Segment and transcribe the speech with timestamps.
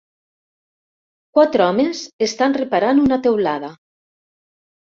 [1.39, 3.71] Quatre homes estan reparant una teulada.